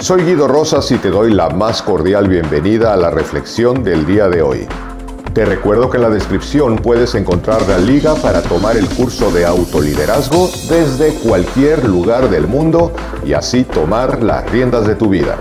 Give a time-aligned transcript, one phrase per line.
[0.00, 4.28] Soy Guido Rosas y te doy la más cordial bienvenida a la reflexión del día
[4.28, 4.68] de hoy.
[5.34, 9.44] Te recuerdo que en la descripción puedes encontrar la liga para tomar el curso de
[9.44, 12.92] autoliderazgo desde cualquier lugar del mundo
[13.26, 15.36] y así tomar las riendas de tu vida.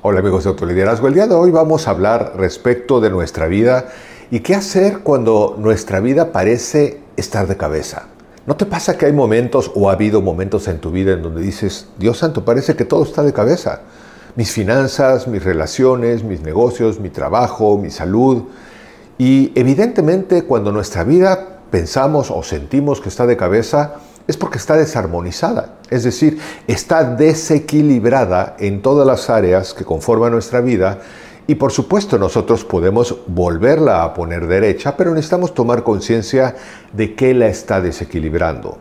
[0.00, 3.88] Hola amigos de Autoliderazgo, el día de hoy vamos a hablar respecto de nuestra vida
[4.30, 8.06] y qué hacer cuando nuestra vida parece estar de cabeza.
[8.48, 11.42] ¿No te pasa que hay momentos o ha habido momentos en tu vida en donde
[11.42, 13.82] dices, Dios santo, parece que todo está de cabeza?
[14.36, 18.44] Mis finanzas, mis relaciones, mis negocios, mi trabajo, mi salud.
[19.18, 24.78] Y evidentemente cuando nuestra vida pensamos o sentimos que está de cabeza, es porque está
[24.78, 31.00] desarmonizada, es decir, está desequilibrada en todas las áreas que conforman nuestra vida
[31.48, 36.54] y por supuesto nosotros podemos volverla a poner derecha, pero necesitamos tomar conciencia
[36.92, 38.76] de qué la está desequilibrando.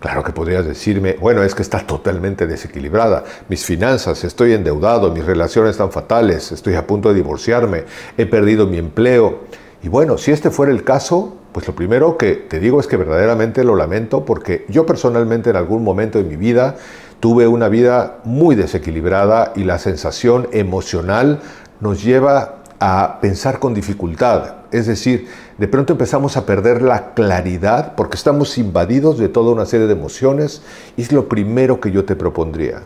[0.00, 3.22] Claro que podrías decirme, bueno, es que está totalmente desequilibrada.
[3.48, 7.84] Mis finanzas, estoy endeudado, mis relaciones están fatales, estoy a punto de divorciarme,
[8.18, 9.42] he perdido mi empleo.
[9.80, 12.96] Y bueno, si este fuera el caso, pues lo primero que te digo es que
[12.96, 16.74] verdaderamente lo lamento porque yo personalmente en algún momento de mi vida
[17.20, 21.40] tuve una vida muy desequilibrada y la sensación emocional
[21.82, 24.54] nos lleva a pensar con dificultad.
[24.70, 25.26] Es decir,
[25.58, 29.92] de pronto empezamos a perder la claridad porque estamos invadidos de toda una serie de
[29.92, 30.62] emociones
[30.96, 32.82] es lo primero que yo te propondría.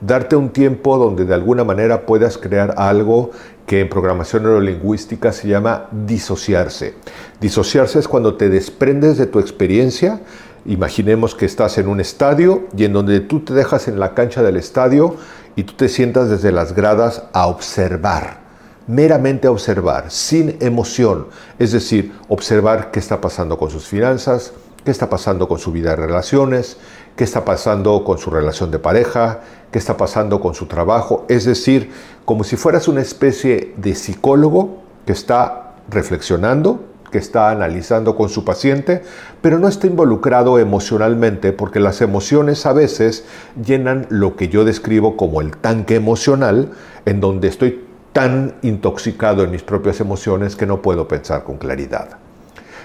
[0.00, 3.32] Darte un tiempo donde de alguna manera puedas crear algo
[3.66, 6.94] que en programación neurolingüística se llama disociarse.
[7.40, 10.20] Disociarse es cuando te desprendes de tu experiencia.
[10.68, 14.42] Imaginemos que estás en un estadio y en donde tú te dejas en la cancha
[14.42, 15.16] del estadio
[15.54, 18.40] y tú te sientas desde las gradas a observar,
[18.88, 21.28] meramente a observar, sin emoción,
[21.60, 24.52] es decir, observar qué está pasando con sus finanzas,
[24.84, 26.78] qué está pasando con su vida de relaciones,
[27.16, 31.44] qué está pasando con su relación de pareja, qué está pasando con su trabajo, es
[31.44, 31.92] decir,
[32.24, 36.80] como si fueras una especie de psicólogo que está reflexionando,
[37.16, 39.00] que está analizando con su paciente,
[39.40, 43.24] pero no está involucrado emocionalmente porque las emociones a veces
[43.64, 46.72] llenan lo que yo describo como el tanque emocional,
[47.06, 52.18] en donde estoy tan intoxicado en mis propias emociones que no puedo pensar con claridad.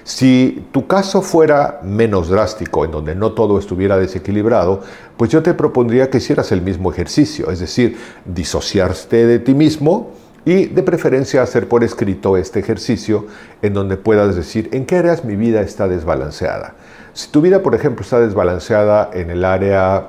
[0.05, 4.79] Si tu caso fuera menos drástico, en donde no todo estuviera desequilibrado,
[5.17, 10.11] pues yo te propondría que hicieras el mismo ejercicio, es decir, disociarte de ti mismo,
[10.45, 13.27] y de preferencia hacer por escrito este ejercicio
[13.61, 16.75] en donde puedas decir en qué áreas mi vida está desbalanceada.
[17.13, 20.07] Si tu vida, por ejemplo, está desbalanceada en el área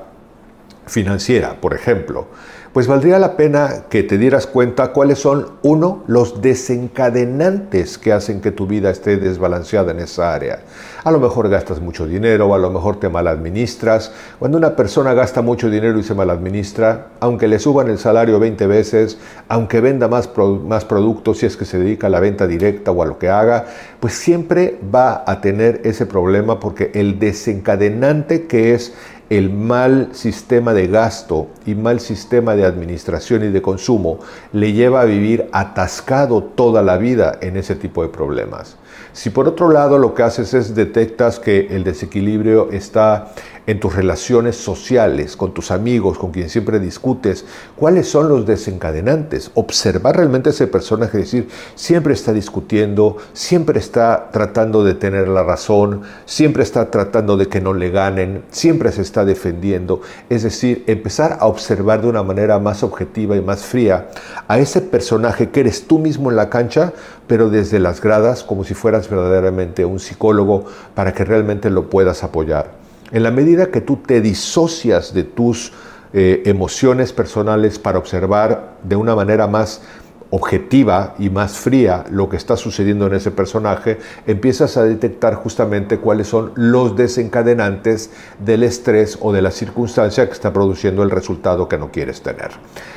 [0.86, 2.28] financiera, por ejemplo,
[2.72, 8.40] pues valdría la pena que te dieras cuenta cuáles son, uno, los desencadenantes que hacen
[8.40, 10.60] que tu vida esté desbalanceada en esa área.
[11.04, 14.12] A lo mejor gastas mucho dinero, a lo mejor te maladministras.
[14.38, 18.66] Cuando una persona gasta mucho dinero y se maladministra, aunque le suban el salario 20
[18.66, 19.18] veces,
[19.48, 20.30] aunque venda más,
[20.64, 23.28] más productos si es que se dedica a la venta directa o a lo que
[23.28, 23.66] haga,
[24.00, 28.94] pues siempre va a tener ese problema porque el desencadenante que es
[29.32, 34.18] el mal sistema de gasto y mal sistema de administración y de consumo
[34.52, 38.76] le lleva a vivir atascado toda la vida en ese tipo de problemas.
[39.12, 43.32] Si por otro lado lo que haces es detectas que el desequilibrio está
[43.66, 47.44] en tus relaciones sociales, con tus amigos, con quien siempre discutes,
[47.76, 49.50] cuáles son los desencadenantes.
[49.54, 55.44] Observar realmente a ese personaje, decir, siempre está discutiendo, siempre está tratando de tener la
[55.44, 60.00] razón, siempre está tratando de que no le ganen, siempre se está defendiendo.
[60.28, 64.08] Es decir, empezar a observar de una manera más objetiva y más fría
[64.48, 66.92] a ese personaje que eres tú mismo en la cancha,
[67.26, 72.24] pero desde las gradas, como si fueras verdaderamente un psicólogo, para que realmente lo puedas
[72.24, 72.72] apoyar.
[73.12, 75.72] En la medida que tú te disocias de tus
[76.14, 79.82] eh, emociones personales para observar de una manera más
[80.34, 85.98] objetiva y más fría lo que está sucediendo en ese personaje, empiezas a detectar justamente
[85.98, 91.68] cuáles son los desencadenantes del estrés o de la circunstancia que está produciendo el resultado
[91.68, 92.50] que no quieres tener.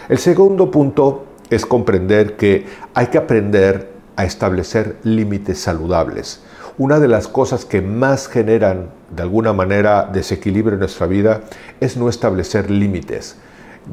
[0.07, 6.41] El segundo punto es comprender que hay que aprender a establecer límites saludables.
[6.77, 11.41] Una de las cosas que más generan de alguna manera desequilibrio en nuestra vida
[11.79, 13.37] es no establecer límites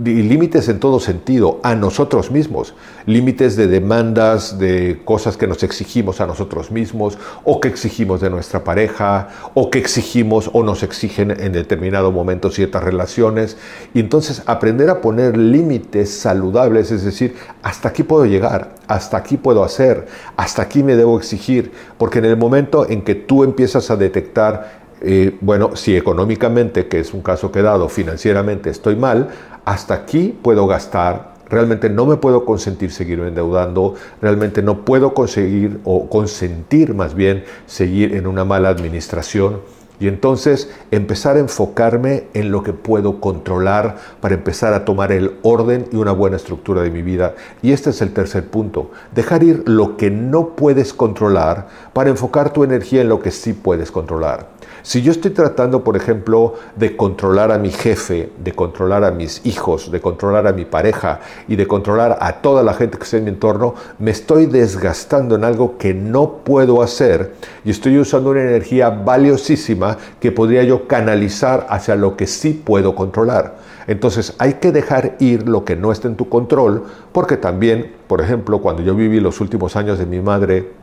[0.05, 2.75] y límites en todo sentido, a nosotros mismos,
[3.07, 8.31] límites de demandas, de cosas que nos exigimos a nosotros mismos, o que exigimos de
[8.31, 13.57] nuestra pareja, o que exigimos o nos exigen en determinado momento ciertas relaciones.
[13.93, 19.37] Y entonces aprender a poner límites saludables, es decir, hasta aquí puedo llegar, hasta aquí
[19.37, 20.07] puedo hacer,
[20.37, 24.82] hasta aquí me debo exigir, porque en el momento en que tú empiezas a detectar
[25.41, 29.29] bueno, si económicamente, que es un caso que he dado, financieramente estoy mal,
[29.65, 35.81] hasta aquí puedo gastar, realmente no me puedo consentir seguir endeudando, realmente no puedo conseguir
[35.85, 39.61] o consentir más bien seguir en una mala administración
[40.03, 45.39] y entonces empezar a enfocarme en lo que puedo controlar para empezar a tomar el
[45.43, 47.37] orden y una buena estructura de mi vida.
[47.63, 52.53] Y este es el tercer punto, dejar ir lo que no puedes controlar para enfocar
[52.53, 54.49] tu energía en lo que sí puedes controlar.
[54.85, 59.41] Si yo estoy tratando, por ejemplo, de controlar a mi jefe, de controlar a mis
[59.47, 63.19] hijos, de controlar a mi pareja y de controlar a toda la gente que está
[63.19, 67.35] en mi entorno, me estoy desgastando en algo que no puedo hacer
[67.65, 72.95] y estoy usando una energía valiosísima que podría yo canalizar hacia lo que sí puedo
[72.95, 73.57] controlar.
[73.87, 78.21] Entonces hay que dejar ir lo que no está en tu control, porque también, por
[78.21, 80.83] ejemplo, cuando yo viví los últimos años de mi madre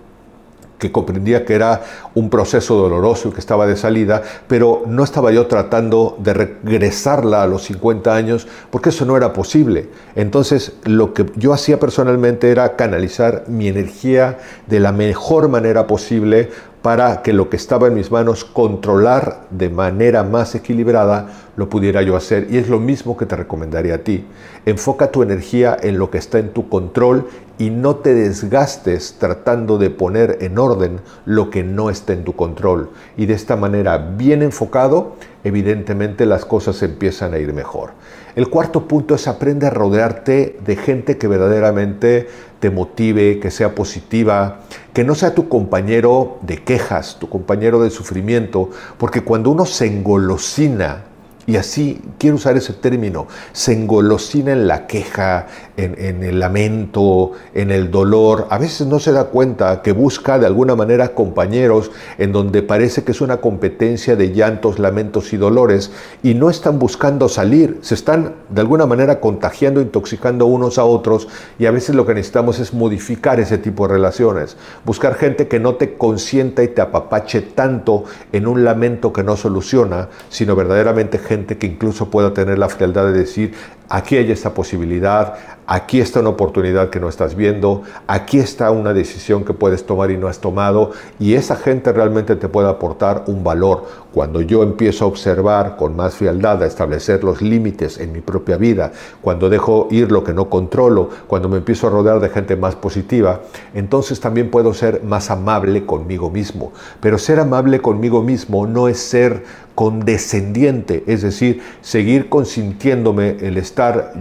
[0.80, 1.82] que comprendía que era
[2.16, 7.44] un proceso doloroso y que estaba de salida, pero no estaba yo tratando de regresarla
[7.44, 9.90] a los 50 años porque eso no era posible.
[10.16, 16.50] Entonces lo que yo hacía personalmente era canalizar mi energía de la mejor manera posible
[16.82, 21.28] para que lo que estaba en mis manos controlar de manera más equilibrada
[21.58, 22.48] lo pudiera yo hacer.
[22.50, 24.26] Y es lo mismo que te recomendaría a ti.
[24.66, 27.28] Enfoca tu energía en lo que está en tu control
[27.58, 32.34] y no te desgastes tratando de poner en orden lo que no está en tu
[32.34, 32.90] control.
[33.18, 37.92] Y de esta manera, bien enfocado, evidentemente las cosas empiezan a ir mejor.
[38.36, 42.28] El cuarto punto es aprende a rodearte de gente que verdaderamente
[42.60, 44.62] te motive, que sea positiva,
[44.94, 49.88] que no sea tu compañero de quejas, tu compañero de sufrimiento, porque cuando uno se
[49.88, 51.06] engolosina
[51.50, 55.48] y así, quiero usar ese término, se engolosina en la queja,
[55.78, 58.46] en, el lamento, en el dolor.
[58.52, 63.04] A veces no se da cuenta que busca de alguna manera compañeros en donde parece
[63.04, 65.92] que es una competencia de llantos, lamentos y dolores
[66.22, 71.30] y no están buscando salir, se están de alguna manera contagiando, intoxicando unos a otros
[71.58, 74.56] y a veces lo que necesitamos es modificar ese tipo de relaciones,
[74.86, 78.04] buscar gente que no te consienta y te apapache tanto
[78.34, 83.06] en un lamento que no soluciona, sino verdaderamente gente que incluso pueda tener la frialdad
[83.06, 83.54] de decir,
[83.90, 85.34] aquí hay esta posibilidad,
[85.66, 90.12] aquí está una oportunidad que no estás viendo, aquí está una decisión que puedes tomar
[90.12, 93.86] y no has tomado, y esa gente realmente te puede aportar un valor.
[94.14, 98.58] Cuando yo empiezo a observar con más frialdad, a establecer los límites en mi propia
[98.58, 98.92] vida,
[99.22, 102.76] cuando dejo ir lo que no controlo, cuando me empiezo a rodear de gente más
[102.76, 103.42] positiva,
[103.74, 106.72] entonces también puedo ser más amable conmigo mismo.
[107.00, 109.44] Pero ser amable conmigo mismo no es ser
[109.76, 113.58] condescendiente, es decir, seguir consintiéndome el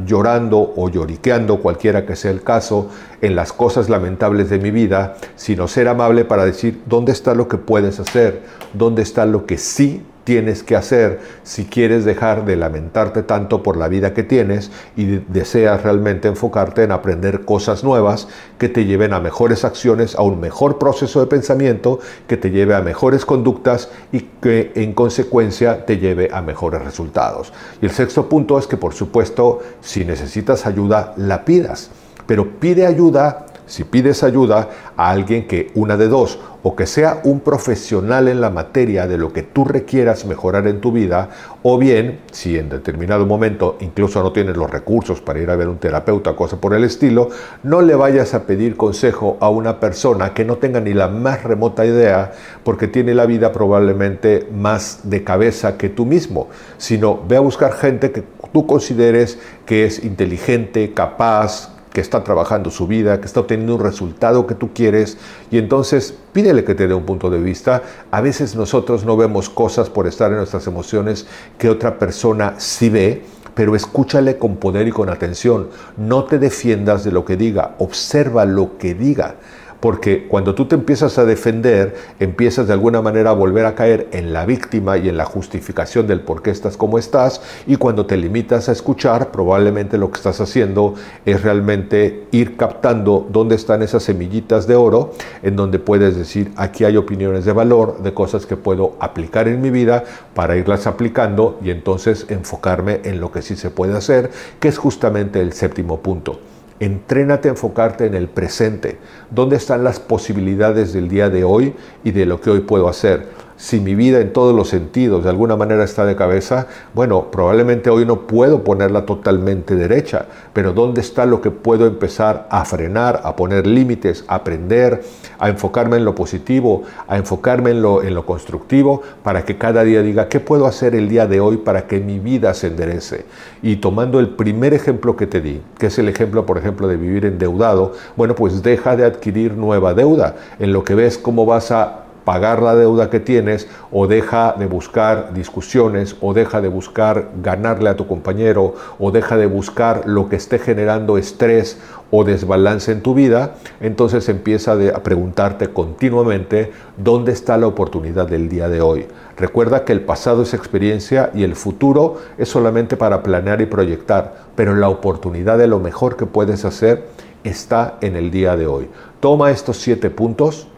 [0.06, 2.90] llorando o lloriqueando, cualquiera que sea el caso,
[3.20, 7.48] en las cosas lamentables de mi vida, sino ser amable para decir dónde está lo
[7.48, 12.54] que puedes hacer, dónde está lo que sí tienes que hacer si quieres dejar de
[12.54, 18.28] lamentarte tanto por la vida que tienes y deseas realmente enfocarte en aprender cosas nuevas
[18.58, 22.74] que te lleven a mejores acciones, a un mejor proceso de pensamiento, que te lleve
[22.74, 27.54] a mejores conductas y que en consecuencia te lleve a mejores resultados.
[27.80, 31.90] Y el sexto punto es que por supuesto si necesitas ayuda la pidas,
[32.26, 37.20] pero pide ayuda si pides ayuda a alguien que una de dos, o que sea
[37.22, 41.30] un profesional en la materia de lo que tú requieras mejorar en tu vida,
[41.62, 45.68] o bien, si en determinado momento incluso no tienes los recursos para ir a ver
[45.68, 47.28] un terapeuta, cosa por el estilo,
[47.62, 51.44] no le vayas a pedir consejo a una persona que no tenga ni la más
[51.44, 52.32] remota idea,
[52.64, 57.72] porque tiene la vida probablemente más de cabeza que tú mismo, sino ve a buscar
[57.72, 63.40] gente que tú consideres que es inteligente, capaz, que está trabajando su vida, que está
[63.40, 65.18] obteniendo un resultado que tú quieres
[65.50, 67.82] y entonces pídele que te dé un punto de vista.
[68.10, 71.26] A veces nosotros no vemos cosas por estar en nuestras emociones
[71.58, 73.22] que otra persona sí ve,
[73.54, 75.68] pero escúchale con poder y con atención.
[75.96, 79.36] No te defiendas de lo que diga, observa lo que diga.
[79.80, 84.08] Porque cuando tú te empiezas a defender, empiezas de alguna manera a volver a caer
[84.10, 87.40] en la víctima y en la justificación del por qué estás como estás.
[87.66, 90.94] Y cuando te limitas a escuchar, probablemente lo que estás haciendo
[91.24, 96.84] es realmente ir captando dónde están esas semillitas de oro, en donde puedes decir, aquí
[96.84, 100.02] hay opiniones de valor, de cosas que puedo aplicar en mi vida
[100.34, 104.78] para irlas aplicando y entonces enfocarme en lo que sí se puede hacer, que es
[104.78, 106.40] justamente el séptimo punto.
[106.80, 108.98] Entrénate a enfocarte en el presente.
[109.30, 113.26] ¿Dónde están las posibilidades del día de hoy y de lo que hoy puedo hacer?
[113.58, 117.90] Si mi vida en todos los sentidos de alguna manera está de cabeza, bueno, probablemente
[117.90, 123.20] hoy no puedo ponerla totalmente derecha, pero ¿dónde está lo que puedo empezar a frenar,
[123.24, 125.02] a poner límites, a aprender,
[125.40, 129.82] a enfocarme en lo positivo, a enfocarme en lo, en lo constructivo, para que cada
[129.82, 133.26] día diga, ¿qué puedo hacer el día de hoy para que mi vida se enderece?
[133.60, 136.96] Y tomando el primer ejemplo que te di, que es el ejemplo, por ejemplo, de
[136.96, 141.72] vivir endeudado, bueno, pues deja de adquirir nueva deuda, en lo que ves cómo vas
[141.72, 147.30] a pagar la deuda que tienes o deja de buscar discusiones o deja de buscar
[147.42, 151.78] ganarle a tu compañero o deja de buscar lo que esté generando estrés
[152.10, 158.50] o desbalance en tu vida, entonces empieza a preguntarte continuamente dónde está la oportunidad del
[158.50, 159.06] día de hoy.
[159.38, 164.34] Recuerda que el pasado es experiencia y el futuro es solamente para planear y proyectar,
[164.54, 167.06] pero la oportunidad de lo mejor que puedes hacer
[167.42, 168.86] está en el día de hoy.
[169.20, 170.68] Toma estos siete puntos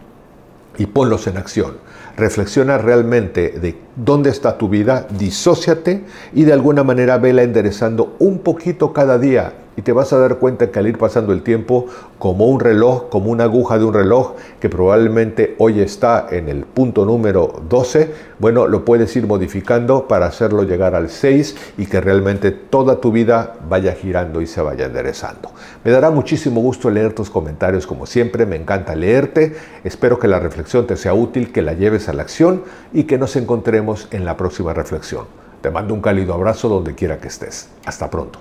[0.79, 1.79] y ponlos en acción.
[2.17, 8.41] Reflexiona realmente de dónde está tu vida, disóciate y de alguna manera vela enderezando un
[8.41, 11.87] poquito cada día y te vas a dar cuenta que al ir pasando el tiempo,
[12.19, 16.65] como un reloj, como una aguja de un reloj, que probablemente hoy está en el
[16.65, 21.99] punto número 12, bueno, lo puedes ir modificando para hacerlo llegar al 6 y que
[22.03, 25.51] realmente toda tu vida vaya girando y se vaya enderezando.
[25.83, 30.41] Me dará muchísimo gusto leer tus comentarios como siempre, me encanta leerte, espero que la
[30.41, 34.27] reflexión te sea útil, que la lleves a la acción y que nos encontremos en
[34.27, 35.25] la próxima reflexión.
[35.63, 37.71] Te mando un cálido abrazo donde quiera que estés.
[37.87, 38.41] Hasta pronto.